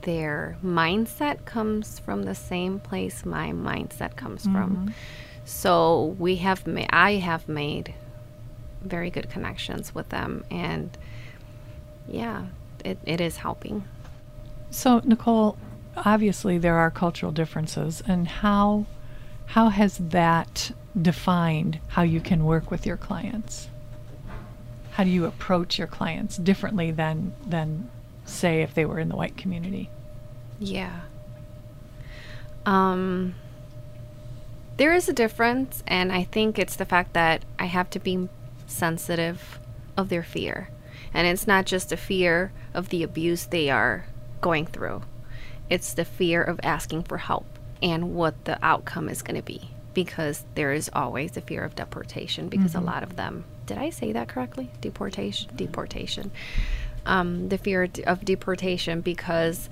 their 0.00 0.56
mindset 0.64 1.44
comes 1.44 1.98
from 1.98 2.22
the 2.22 2.34
same 2.34 2.78
place 2.78 3.26
my 3.26 3.50
mindset 3.50 4.16
comes 4.16 4.44
from. 4.44 4.76
Mm-hmm. 4.76 4.88
So 5.44 6.16
we 6.18 6.36
have 6.36 6.66
ma- 6.66 6.86
I 6.88 7.16
have 7.16 7.46
made 7.48 7.92
very 8.80 9.10
good 9.10 9.28
connections 9.28 9.94
with 9.94 10.08
them 10.08 10.42
and 10.50 10.96
yeah, 12.08 12.46
it, 12.82 12.96
it 13.04 13.20
is 13.20 13.36
helping. 13.36 13.84
So, 14.70 15.02
Nicole, 15.04 15.58
obviously 15.96 16.56
there 16.56 16.76
are 16.76 16.90
cultural 16.90 17.30
differences, 17.30 18.02
and 18.06 18.26
how 18.26 18.86
how 19.46 19.68
has 19.68 19.98
that 19.98 20.72
defined 21.00 21.78
how 21.88 22.02
you 22.02 22.22
can 22.22 22.44
work 22.44 22.70
with 22.70 22.86
your 22.86 22.96
clients? 22.96 23.68
How 24.94 25.02
do 25.02 25.10
you 25.10 25.24
approach 25.24 25.76
your 25.76 25.88
clients 25.88 26.36
differently 26.36 26.92
than 26.92 27.34
than 27.44 27.90
say 28.24 28.62
if 28.62 28.74
they 28.74 28.84
were 28.84 29.00
in 29.00 29.08
the 29.08 29.16
white 29.16 29.36
community? 29.36 29.90
Yeah. 30.60 31.00
Um, 32.64 33.34
there 34.76 34.94
is 34.94 35.08
a 35.08 35.12
difference, 35.12 35.82
and 35.86 36.12
I 36.12 36.22
think 36.22 36.58
it's 36.58 36.76
the 36.76 36.84
fact 36.84 37.12
that 37.12 37.44
I 37.58 37.66
have 37.66 37.90
to 37.90 37.98
be 37.98 38.28
sensitive 38.66 39.58
of 39.96 40.10
their 40.10 40.22
fear. 40.22 40.70
And 41.12 41.26
it's 41.26 41.46
not 41.46 41.66
just 41.66 41.90
a 41.90 41.96
fear 41.96 42.52
of 42.72 42.88
the 42.88 43.02
abuse 43.02 43.46
they 43.46 43.70
are 43.70 44.06
going 44.40 44.66
through, 44.66 45.02
it's 45.68 45.92
the 45.92 46.04
fear 46.04 46.42
of 46.42 46.60
asking 46.62 47.02
for 47.02 47.18
help 47.18 47.46
and 47.82 48.14
what 48.14 48.44
the 48.44 48.64
outcome 48.64 49.08
is 49.08 49.22
going 49.22 49.36
to 49.36 49.42
be. 49.42 49.70
Because 49.92 50.44
there 50.54 50.72
is 50.72 50.88
always 50.92 51.32
the 51.32 51.40
fear 51.40 51.64
of 51.64 51.74
deportation, 51.74 52.48
because 52.48 52.74
a 52.74 52.80
lot 52.80 53.02
of 53.02 53.16
them, 53.16 53.44
did 53.66 53.78
I 53.78 53.90
say 53.90 54.12
that 54.12 54.28
correctly? 54.28 54.70
Deportation? 54.80 55.50
Deportation. 55.56 56.30
Um, 57.06 57.48
the 57.48 57.58
fear 57.58 57.88
of 58.06 58.24
deportation 58.24 59.00
because 59.00 59.68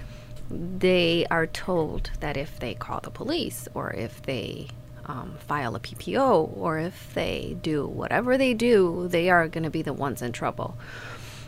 they 0.51 1.27
are 1.31 1.47
told 1.47 2.11
that 2.21 2.37
if 2.37 2.59
they 2.59 2.75
call 2.75 3.01
the 3.01 3.11
police 3.11 3.69
or 3.75 3.93
if 3.93 4.23
they 4.23 4.69
um, 5.07 5.37
file 5.47 5.75
a 5.75 5.81
PPO 5.81 6.57
or 6.57 6.79
if 6.79 7.13
they 7.15 7.57
do 7.63 7.87
whatever 7.87 8.37
they 8.37 8.55
do, 8.55 9.09
they 9.09 9.31
are 9.31 9.49
going 9.49 9.65
to 9.65 9.71
be 9.71 9.83
the 9.83 9.93
ones 9.93 10.23
in 10.23 10.33
trouble. 10.33 10.77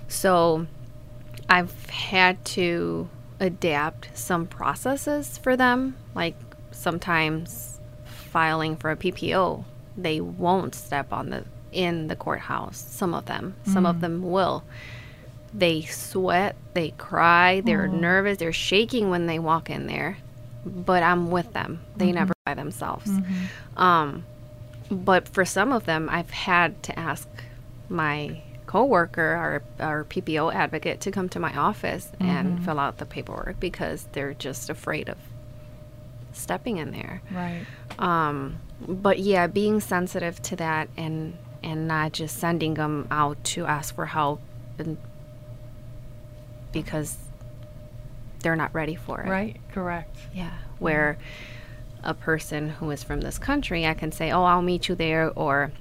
So 0.08 0.66
I've 1.48 1.88
had 1.90 2.44
to 2.46 3.08
adapt 3.40 4.16
some 4.16 4.46
processes 4.46 5.38
for 5.38 5.56
them. 5.56 5.96
Like 6.14 6.36
sometimes 6.70 7.80
filing 8.04 8.76
for 8.76 8.90
a 8.90 8.96
PPO, 8.96 9.64
they 9.96 10.20
won't 10.20 10.74
step 10.74 11.12
on 11.12 11.30
the 11.30 11.44
in 11.74 12.08
the 12.08 12.16
courthouse. 12.16 12.78
Some 12.78 13.14
of 13.14 13.26
them, 13.26 13.54
some 13.64 13.86
of 13.86 13.96
mm. 13.96 14.00
them 14.00 14.22
will 14.30 14.64
they 15.54 15.82
sweat, 15.82 16.56
they 16.74 16.90
cry, 16.90 17.60
they're 17.60 17.88
mm. 17.88 18.00
nervous, 18.00 18.38
they're 18.38 18.52
shaking 18.52 19.08
when 19.08 19.26
they 19.26 19.38
walk 19.38 19.70
in 19.70 19.86
there. 19.86 20.18
But 20.66 21.02
I'm 21.02 21.30
with 21.30 21.52
them. 21.52 21.80
They 21.96 22.06
mm-hmm. 22.06 22.14
never 22.14 22.34
by 22.44 22.54
themselves. 22.54 23.08
Mm-hmm. 23.08 23.80
Um, 23.80 24.24
but 24.90 25.28
for 25.28 25.44
some 25.44 25.72
of 25.72 25.84
them, 25.84 26.08
I've 26.10 26.30
had 26.30 26.82
to 26.84 26.98
ask 26.98 27.28
my 27.88 28.42
coworker, 28.66 29.22
our 29.22 29.62
our 29.78 30.04
PPO 30.04 30.54
advocate, 30.54 31.00
to 31.02 31.10
come 31.10 31.28
to 31.30 31.38
my 31.38 31.54
office 31.56 32.10
and 32.18 32.54
mm-hmm. 32.54 32.64
fill 32.64 32.78
out 32.78 32.96
the 32.96 33.06
paperwork 33.06 33.60
because 33.60 34.08
they're 34.12 34.34
just 34.34 34.70
afraid 34.70 35.08
of 35.10 35.18
stepping 36.32 36.78
in 36.78 36.90
there. 36.90 37.22
Right. 37.30 37.66
Um, 37.98 38.56
but 38.80 39.18
yeah, 39.18 39.46
being 39.46 39.80
sensitive 39.80 40.40
to 40.42 40.56
that 40.56 40.88
and 40.96 41.36
and 41.64 41.88
not 41.88 42.12
just 42.12 42.36
sending 42.36 42.74
them 42.74 43.08
out 43.10 43.42
to 43.42 43.64
ask 43.64 43.94
for 43.94 44.06
help 44.06 44.40
and 44.78 44.98
because 46.72 47.16
they're 48.40 48.54
not 48.54 48.74
ready 48.74 48.94
for 48.94 49.22
it. 49.22 49.28
Right. 49.28 49.56
Correct. 49.72 50.14
Yeah. 50.34 50.52
Where 50.78 51.16
a 52.02 52.12
person 52.12 52.68
who 52.68 52.90
is 52.90 53.02
from 53.02 53.22
this 53.22 53.38
country, 53.38 53.86
I 53.86 53.94
can 53.94 54.12
say, 54.12 54.30
"Oh, 54.30 54.44
I'll 54.44 54.60
meet 54.60 54.88
you 54.88 54.94
there," 54.94 55.32
or 55.34 55.72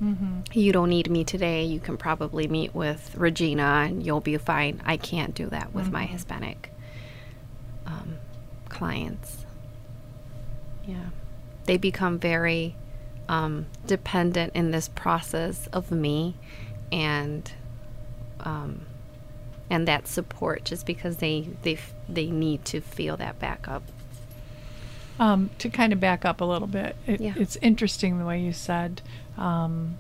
"You 0.54 0.72
don't 0.72 0.90
need 0.90 1.10
me 1.12 1.26
today. 1.26 1.66
You 1.66 1.82
can 1.82 1.98
probably 1.98 2.48
meet 2.48 2.74
with 2.74 3.14
Regina, 3.18 3.86
and 3.88 4.06
you'll 4.06 4.22
be 4.22 4.38
fine." 4.38 4.82
I 4.86 4.96
can't 4.96 5.36
do 5.36 5.48
that 5.48 5.74
with 5.74 5.92
my 5.92 6.06
Hispanic 6.06 6.72
um, 7.86 8.20
clients. 8.70 9.46
Yeah, 10.88 11.08
they 11.66 11.76
become 11.76 12.20
very 12.20 12.76
um, 13.30 13.66
dependent 13.88 14.54
in 14.56 14.72
this 14.72 14.88
process 14.90 15.68
of 15.68 15.92
me, 15.92 16.36
and 16.92 17.52
um, 18.42 18.86
and 19.70 19.88
that 19.88 20.08
support, 20.08 20.66
just 20.66 20.86
because 20.86 21.18
they 21.18 21.50
they 21.64 21.78
they 22.10 22.28
need 22.30 22.66
to 22.66 22.82
feel 22.82 23.18
that 23.18 23.40
backup. 23.40 23.84
Um, 25.20 25.52
to 25.60 25.70
kind 25.70 25.94
of 25.94 26.00
back 26.00 26.26
up 26.26 26.42
a 26.42 26.46
little 26.46 26.68
bit, 26.68 26.96
it, 27.06 27.22
Yeah. 27.22 27.34
it's 27.36 27.56
interesting 27.58 28.18
the 28.18 28.26
way 28.26 28.42
you 28.42 28.52
said 28.52 29.02
um, 29.38 29.98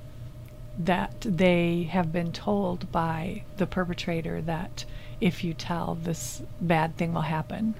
that 0.77 1.21
they 1.21 1.83
have 1.91 2.11
been 2.11 2.31
told 2.31 2.91
by 2.91 3.43
the 3.57 3.67
perpetrator 3.67 4.41
that 4.41 4.85
if 5.21 5.43
you 5.43 5.53
tell, 5.53 5.95
this 5.95 6.41
bad 6.59 6.97
thing 6.97 7.13
will 7.13 7.21
happen. 7.21 7.75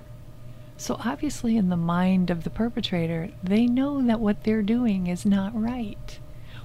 So, 0.84 0.98
obviously, 1.00 1.56
in 1.56 1.70
the 1.70 1.78
mind 1.78 2.30
of 2.30 2.44
the 2.44 2.50
perpetrator, 2.50 3.30
they 3.42 3.68
know 3.68 4.02
that 4.06 4.20
what 4.20 4.44
they're 4.44 4.62
doing 4.62 5.08
is 5.08 5.26
not 5.26 5.58
right, 5.58 6.20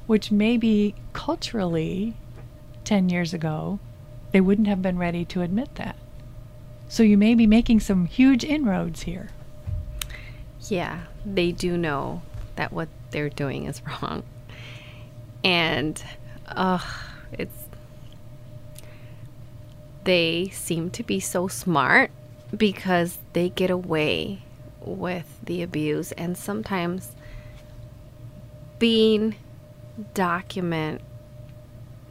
which 0.09 0.33
maybe 0.33 0.97
culturally, 1.13 2.17
10 2.83 3.11
years 3.11 3.33
ago, 3.33 3.79
they 4.33 4.41
wouldn't 4.41 4.67
have 4.67 4.83
been 4.83 4.99
ready 4.99 5.25
to 5.27 5.43
admit 5.43 5.77
that. 5.77 5.95
So, 6.89 7.05
you 7.05 7.17
may 7.17 7.37
be 7.37 7.47
making 7.47 7.79
some 7.79 8.07
huge 8.07 8.43
inroads 8.43 9.03
here. 9.03 9.29
Yeah, 10.63 11.03
they 11.25 11.53
do 11.53 11.79
know 11.79 12.23
that 12.57 12.73
what 12.73 12.89
they're 13.13 13.31
doing 13.31 13.67
is 13.67 13.81
wrong. 14.03 14.25
And, 15.45 16.03
uh, 16.49 16.81
it's. 17.31 17.67
They 20.03 20.49
seem 20.49 20.91
to 20.91 21.05
be 21.05 21.21
so 21.21 21.47
smart 21.47 22.11
because 22.57 23.19
they 23.33 23.49
get 23.51 23.71
away 23.71 24.43
with 24.81 25.39
the 25.43 25.63
abuse 25.63 26.13
and 26.13 26.37
sometimes 26.37 27.13
being 28.79 29.35
document 30.15 31.01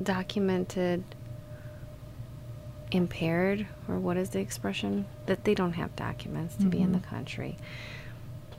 documented 0.02 1.04
impaired 2.92 3.66
or 3.88 3.98
what 3.98 4.18
is 4.18 4.30
the 4.30 4.40
expression? 4.40 5.06
That 5.26 5.44
they 5.44 5.54
don't 5.54 5.74
have 5.74 5.96
documents 5.96 6.56
to 6.58 6.66
be 6.66 6.80
in 6.80 6.92
the 6.92 7.00
mm-hmm. 7.00 7.10
country 7.10 7.58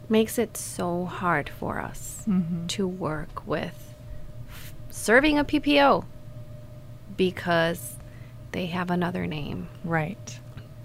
makes 0.09 0.39
it 0.39 0.57
so 0.57 1.05
hard 1.05 1.49
for 1.49 1.79
us 1.79 2.25
mm-hmm. 2.27 2.67
to 2.67 2.89
work 2.89 3.47
with 3.47 3.95
f- 4.49 4.75
serving 4.91 5.39
a 5.39 5.45
PPO 5.45 6.05
because 7.17 7.97
they 8.53 8.67
have 8.67 8.91
another 8.91 9.27
name. 9.27 9.69
Right. 9.85 10.41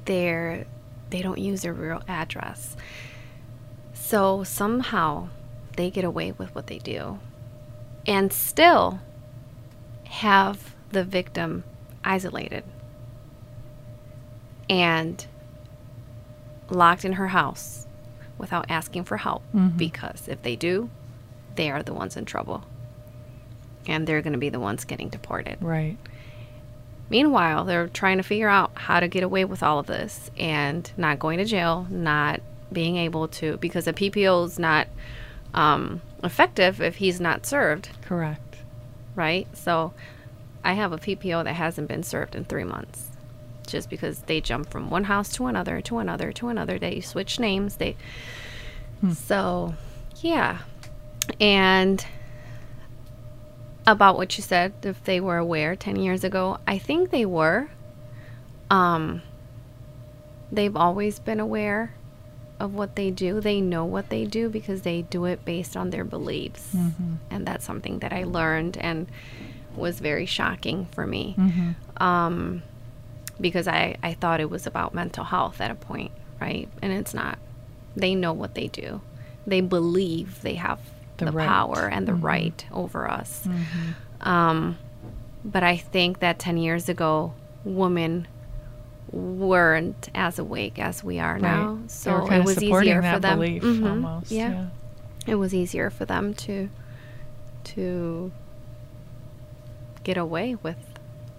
they're 0.05 0.65
they 1.13 1.21
don't 1.21 1.37
use 1.37 1.61
their 1.61 1.73
real 1.73 2.01
address. 2.07 2.75
So 3.93 4.43
somehow 4.43 5.29
they 5.77 5.91
get 5.91 6.03
away 6.03 6.31
with 6.31 6.53
what 6.55 6.65
they 6.65 6.79
do 6.79 7.19
and 8.07 8.33
still 8.33 8.99
have 10.05 10.75
the 10.89 11.03
victim 11.03 11.65
isolated 12.03 12.63
and 14.67 15.23
locked 16.71 17.05
in 17.05 17.13
her 17.13 17.27
house 17.27 17.85
without 18.39 18.65
asking 18.69 19.03
for 19.03 19.17
help 19.17 19.43
mm-hmm. 19.53 19.77
because 19.77 20.27
if 20.27 20.41
they 20.41 20.55
do, 20.55 20.89
they 21.55 21.69
are 21.69 21.83
the 21.83 21.93
ones 21.93 22.17
in 22.17 22.25
trouble. 22.25 22.65
And 23.85 24.07
they're 24.07 24.23
going 24.23 24.33
to 24.33 24.39
be 24.39 24.49
the 24.49 24.59
ones 24.59 24.83
getting 24.83 25.09
deported. 25.09 25.57
Right. 25.61 25.97
Meanwhile, 27.11 27.65
they're 27.65 27.87
trying 27.87 28.17
to 28.17 28.23
figure 28.23 28.49
out 28.49 28.71
how 28.83 28.99
to 28.99 29.07
get 29.07 29.23
away 29.23 29.45
with 29.45 29.63
all 29.63 29.79
of 29.79 29.87
this 29.87 30.29
and 30.37 30.91
not 30.97 31.17
going 31.19 31.37
to 31.37 31.45
jail, 31.45 31.87
not 31.89 32.41
being 32.71 32.97
able 32.97 33.27
to, 33.29 33.57
because 33.57 33.87
a 33.87 33.93
PPO 33.93 34.45
is 34.45 34.59
not 34.59 34.87
um, 35.53 36.01
effective 36.23 36.81
if 36.81 36.97
he's 36.97 37.21
not 37.21 37.45
served, 37.45 37.89
Correct. 38.01 38.57
right? 39.15 39.47
So 39.55 39.93
I 40.63 40.73
have 40.73 40.91
a 40.91 40.97
PPO 40.97 41.45
that 41.45 41.53
hasn't 41.53 41.87
been 41.87 42.03
served 42.03 42.35
in 42.35 42.43
three 42.45 42.63
months 42.63 43.09
just 43.67 43.89
because 43.89 44.19
they 44.23 44.41
jump 44.41 44.69
from 44.69 44.89
one 44.89 45.05
house 45.05 45.31
to 45.33 45.45
another, 45.45 45.79
to 45.81 45.99
another, 45.99 46.31
to 46.33 46.49
another. 46.49 46.77
They 46.77 46.99
switch 46.99 47.39
names. 47.39 47.77
They, 47.77 47.95
so 49.13 49.75
yeah. 50.17 50.59
And 51.39 52.05
about 53.87 54.17
what 54.17 54.37
you 54.37 54.43
said, 54.43 54.73
if 54.83 55.01
they 55.03 55.19
were 55.19 55.37
aware 55.37 55.75
10 55.75 55.95
years 55.95 56.23
ago, 56.23 56.57
I 56.67 56.77
think 56.77 57.09
they 57.09 57.25
were. 57.25 57.69
Um, 58.73 59.21
they've 60.51 60.75
always 60.75 61.19
been 61.19 61.39
aware 61.39 61.93
of 62.59 62.73
what 62.73 62.95
they 62.95 63.11
do. 63.11 63.39
They 63.41 63.59
know 63.61 63.85
what 63.85 64.09
they 64.09 64.25
do 64.25 64.49
because 64.49 64.81
they 64.81 65.01
do 65.03 65.25
it 65.25 65.43
based 65.45 65.75
on 65.75 65.89
their 65.89 66.03
beliefs. 66.03 66.73
And 67.29 67.45
that's 67.45 67.65
something 67.65 67.99
that 67.99 68.13
I 68.13 68.23
learned 68.23 68.77
and 68.77 69.07
was 69.75 69.99
very 69.99 70.25
shocking 70.25 70.85
for 70.91 71.05
me. 71.07 71.35
Um, 71.97 72.63
because 73.41 73.67
I, 73.67 73.95
I 74.03 74.13
thought 74.13 74.39
it 74.39 74.49
was 74.49 74.67
about 74.67 74.93
mental 74.93 75.23
health 75.23 75.59
at 75.59 75.71
a 75.71 75.75
point, 75.75 76.11
right? 76.39 76.69
And 76.81 76.93
it's 76.93 77.13
not. 77.13 77.39
They 77.95 78.15
know 78.15 78.33
what 78.33 78.53
they 78.55 78.67
do. 78.67 79.01
They 79.45 79.61
believe 79.61 80.41
they 80.41 80.55
have 80.55 80.79
The 81.17 81.25
the, 81.25 81.31
right. 81.31 81.47
power 81.47 81.89
and 81.91 82.07
the 82.07 82.13
right 82.13 82.65
over 82.71 83.09
us. 83.09 83.47
Um, 84.21 84.77
but 85.43 85.63
I 85.63 85.77
think 85.77 86.19
that 86.19 86.39
10 86.39 86.57
years 86.57 86.87
ago, 86.89 87.33
women 87.65 88.27
weren't 89.13 90.09
as 90.15 90.39
awake 90.39 90.79
as 90.79 91.03
we 91.03 91.19
are 91.19 91.37
now. 91.39 91.73
Right. 91.73 91.81
they 91.83 91.87
So 91.87 92.27
it 92.31 92.43
was 92.43 92.55
supporting 92.55 92.89
easier 92.89 93.01
that 93.01 93.13
for 93.15 93.19
them. 93.21 93.37
belief 93.39 93.63
Mhm. 93.63 93.89
almost. 93.89 94.31
yeah. 94.31 94.49
yeah. 94.49 94.65
It 95.27 95.35
was 95.35 95.53
easier 95.53 95.89
for 95.89 96.05
them 96.05 96.33
to 96.33 96.69
to 97.63 98.31
get 100.03 100.17
away 100.17 100.55
with 100.55 100.75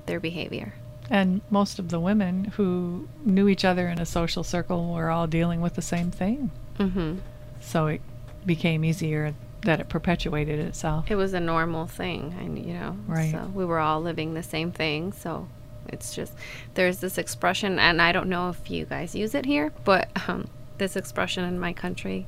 their 0.06 0.20
behavior. 0.20 0.74
And 1.10 1.42
most 1.50 1.78
of 1.78 1.90
the 1.90 2.00
women 2.00 2.46
who 2.56 3.08
knew 3.24 3.46
each 3.48 3.64
other 3.64 3.88
in 3.88 3.98
a 3.98 4.06
social 4.06 4.42
circle 4.42 4.92
were 4.94 5.10
all 5.10 5.26
dealing 5.26 5.60
with 5.60 5.74
the 5.74 5.82
same 5.82 6.10
thing. 6.10 6.50
hmm 6.78 7.16
So 7.60 7.88
it 7.88 8.00
became 8.46 8.84
easier 8.84 9.34
that 9.62 9.80
it 9.80 9.88
perpetuated 9.88 10.58
itself. 10.60 11.10
It 11.10 11.16
was 11.16 11.34
a 11.34 11.40
normal 11.40 11.86
thing, 11.86 12.34
and 12.38 12.58
you 12.58 12.74
know, 12.74 12.96
Right. 13.06 13.32
so 13.32 13.50
we 13.54 13.64
were 13.64 13.78
all 13.80 14.00
living 14.00 14.32
the 14.34 14.42
same 14.42 14.70
thing. 14.70 15.12
So 15.12 15.48
it's 15.88 16.14
just 16.14 16.32
there's 16.74 16.98
this 16.98 17.18
expression, 17.18 17.78
and 17.78 18.00
I 18.00 18.12
don't 18.12 18.28
know 18.28 18.48
if 18.50 18.70
you 18.70 18.84
guys 18.86 19.14
use 19.14 19.34
it 19.34 19.46
here, 19.46 19.72
but 19.84 20.08
um, 20.28 20.48
this 20.78 20.96
expression 20.96 21.44
in 21.44 21.58
my 21.58 21.72
country, 21.72 22.26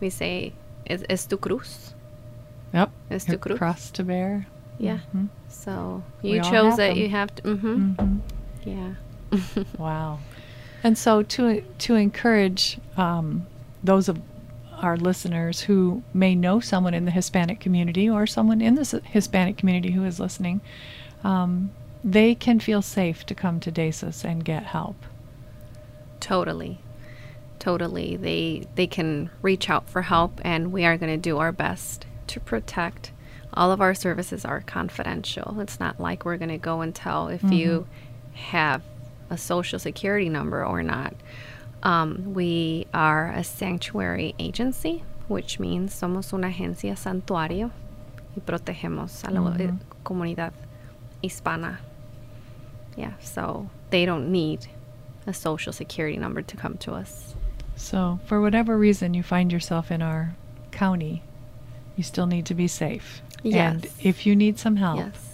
we 0.00 0.10
say 0.10 0.52
is 0.86 1.04
es 1.08 1.26
tu 1.26 1.36
cruz. 1.36 1.94
Yep. 2.72 2.90
Es 3.10 3.24
tu 3.24 3.38
cruz. 3.38 3.58
cross 3.58 3.90
to 3.92 4.04
bear. 4.04 4.46
Yeah. 4.78 5.00
Mhm. 5.14 5.28
So 5.48 6.02
you 6.22 6.40
all 6.40 6.50
chose 6.50 6.74
it. 6.74 6.88
them. 6.88 6.96
You 6.98 7.08
have 7.08 7.34
to. 7.36 7.56
hmm 7.56 7.94
Mhm. 7.94 8.20
Yeah. 8.64 8.94
Wow. 9.78 10.20
And 10.84 10.96
so 10.96 11.22
to 11.22 11.62
to 11.78 11.94
encourage 11.96 12.78
um, 12.96 13.46
those 13.82 14.08
of 14.08 14.20
our 14.80 14.96
listeners 14.96 15.62
who 15.62 16.02
may 16.14 16.36
know 16.36 16.60
someone 16.60 16.94
in 16.94 17.04
the 17.04 17.10
Hispanic 17.10 17.58
community 17.58 18.08
or 18.08 18.26
someone 18.26 18.60
in 18.60 18.76
the 18.76 19.02
Hispanic 19.04 19.56
community 19.56 19.90
who 19.90 20.04
is 20.04 20.20
listening, 20.20 20.60
um, 21.24 21.70
they 22.04 22.34
can 22.34 22.60
feel 22.60 22.82
safe 22.82 23.24
to 23.26 23.34
come 23.34 23.60
to 23.60 23.72
DASAS 23.72 24.24
and 24.24 24.44
get 24.44 24.64
help. 24.64 24.96
Totally. 26.20 26.78
Totally. 27.58 28.16
They 28.16 28.66
they 28.74 28.86
can 28.86 29.30
reach 29.42 29.68
out 29.68 29.88
for 29.88 30.02
help 30.02 30.40
and 30.44 30.72
we 30.72 30.84
are 30.84 30.96
going 30.96 31.12
to 31.12 31.16
do 31.16 31.38
our 31.38 31.52
best 31.52 32.06
to 32.28 32.40
protect. 32.40 33.12
All 33.52 33.72
of 33.72 33.80
our 33.80 33.94
services 33.94 34.44
are 34.44 34.60
confidential. 34.60 35.58
It's 35.60 35.80
not 35.80 35.98
like 35.98 36.24
we're 36.24 36.36
going 36.36 36.50
to 36.50 36.58
go 36.58 36.80
and 36.82 36.94
tell 36.94 37.28
if 37.28 37.42
you 37.42 37.86
have 38.34 38.82
a 39.30 39.38
social 39.38 39.78
security 39.78 40.28
number 40.28 40.64
or 40.64 40.82
not. 40.82 41.14
Um, 41.82 42.34
we 42.34 42.86
are 42.92 43.30
a 43.30 43.42
sanctuary 43.42 44.34
agency, 44.38 45.02
which 45.28 45.58
means 45.58 45.94
somos 45.94 46.32
una 46.32 46.48
agencia 46.48 46.96
santuario 46.96 47.70
y 48.36 48.42
protegemos 48.44 49.26
a 49.26 49.30
la 49.30 49.50
eh, 49.56 49.72
comunidad 50.04 50.52
hispana. 51.22 51.78
Yeah, 52.96 53.12
so 53.20 53.70
they 53.90 54.04
don't 54.04 54.30
need 54.30 54.66
a 55.26 55.32
social 55.34 55.72
security 55.72 56.16
number 56.16 56.42
to 56.42 56.56
come 56.56 56.76
to 56.78 56.92
us. 56.92 57.34
So, 57.76 58.18
for 58.26 58.40
whatever 58.40 58.76
reason 58.76 59.14
you 59.14 59.22
find 59.22 59.52
yourself 59.52 59.90
in 59.90 60.02
our 60.02 60.34
county, 60.72 61.22
you 61.96 62.02
still 62.02 62.26
need 62.26 62.46
to 62.46 62.54
be 62.54 62.66
safe. 62.66 63.22
And 63.44 63.86
if 64.00 64.26
you 64.26 64.34
need 64.34 64.58
some 64.58 64.76
help, 64.76 64.98
Yes. 64.98 65.24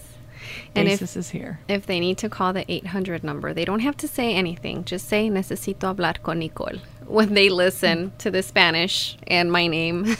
And 0.75 0.87
if, 0.87 1.01
is 1.01 1.29
here. 1.29 1.59
if 1.67 1.87
they 1.87 1.99
need 1.99 2.19
to 2.19 2.29
call 2.29 2.53
the 2.53 2.71
800 2.71 3.23
number, 3.23 3.53
they 3.53 3.65
don't 3.65 3.79
have 3.79 3.97
to 3.97 4.07
say 4.07 4.35
anything. 4.35 4.83
Just 4.83 5.07
say, 5.07 5.29
necesito 5.29 5.87
hablar 5.87 6.21
con 6.21 6.39
Nicole. 6.39 6.79
When 7.07 7.33
they 7.33 7.49
listen 7.49 8.11
to 8.19 8.29
the 8.29 8.43
Spanish 8.43 9.17
and 9.25 9.51
my 9.51 9.67
name, 9.67 10.15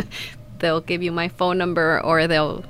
they'll 0.58 0.80
give 0.80 1.02
you 1.02 1.12
my 1.12 1.28
phone 1.28 1.58
number 1.58 2.00
or 2.02 2.26
they'll 2.26 2.64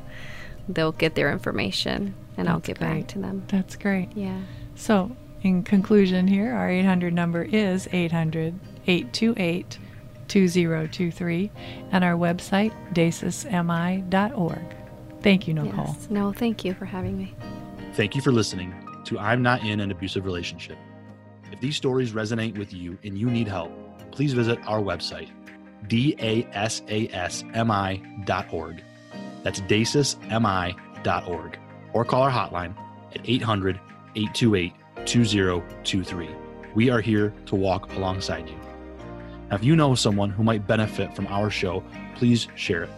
they'll 0.69 0.93
get 0.93 1.15
their 1.15 1.31
information 1.31 2.15
and 2.37 2.49
I'll 2.49 2.61
get 2.61 2.79
great. 2.79 3.01
back 3.01 3.07
to 3.09 3.19
them. 3.19 3.45
That's 3.49 3.77
great. 3.77 4.11
Yeah. 4.15 4.41
So, 4.75 5.17
in 5.43 5.63
conclusion, 5.63 6.27
here, 6.27 6.53
our 6.53 6.71
800 6.71 7.13
number 7.13 7.43
is 7.43 7.89
800 7.93 8.59
828 8.87 9.79
2023, 10.29 11.51
and 11.93 12.05
our 12.05 12.15
website, 12.15 12.73
dasasmi.org. 12.95 14.77
Thank 15.23 15.49
you, 15.49 15.55
Nicole. 15.55 15.95
Yes. 15.99 16.09
No, 16.11 16.33
thank 16.33 16.65
you 16.65 16.75
for 16.75 16.85
having 16.85 17.17
me. 17.17 17.35
Thank 17.95 18.15
you 18.15 18.21
for 18.21 18.33
listening 18.33 18.75
to 19.05 19.19
I'm 19.19 19.43
Not 19.43 19.63
in 19.65 19.81
an 19.81 19.91
Abusive 19.91 20.25
Relationship. 20.25 20.77
If 21.53 21.61
these 21.61 21.77
stories 21.77 22.13
resonate 22.13 22.59
with 22.59 22.73
you 22.73 22.99
and 23.05 23.17
you 23.17 23.31
need 23.31 23.49
help, 23.49 23.71
please 24.11 24.33
visit 24.33 24.59
our 24.67 24.81
website, 24.81 25.31
dasasmi.org. 25.87 26.43
That's 29.43 29.61
dasasmi.org. 29.61 31.59
Or 31.95 32.05
call 32.05 32.23
our 32.23 32.31
hotline 32.31 32.75
at 33.15 33.23
800 33.25 33.81
828 34.17 34.73
2023. 35.07 36.29
We 36.75 36.91
are 36.91 37.01
here 37.01 37.33
to 37.47 37.57
walk 37.57 37.93
alongside 37.95 38.49
you. 38.49 38.57
Now, 39.49 39.57
if 39.57 39.65
you 39.65 39.77
know 39.77 39.95
someone 39.95 40.31
who 40.31 40.43
might 40.43 40.67
benefit 40.67 41.15
from 41.15 41.27
our 41.29 41.51
show, 41.51 41.83
please 42.17 42.49
share 42.57 42.85
it. 42.85 42.91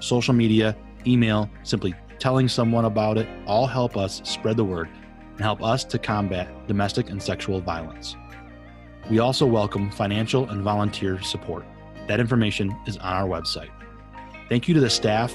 Social 0.00 0.34
media, 0.34 0.76
email, 1.06 1.50
simply 1.62 1.94
telling 2.18 2.48
someone 2.48 2.84
about 2.84 3.18
it 3.18 3.28
all 3.46 3.66
help 3.66 3.96
us 3.96 4.20
spread 4.24 4.56
the 4.56 4.64
word 4.64 4.88
and 5.32 5.40
help 5.40 5.62
us 5.62 5.84
to 5.84 5.98
combat 5.98 6.48
domestic 6.66 7.10
and 7.10 7.22
sexual 7.22 7.60
violence. 7.60 8.16
We 9.10 9.18
also 9.18 9.46
welcome 9.46 9.90
financial 9.90 10.48
and 10.48 10.62
volunteer 10.62 11.20
support. 11.22 11.64
That 12.08 12.20
information 12.20 12.74
is 12.86 12.96
on 12.98 13.12
our 13.12 13.28
website. 13.28 13.70
Thank 14.48 14.68
you 14.68 14.74
to 14.74 14.80
the 14.80 14.90
staff, 14.90 15.34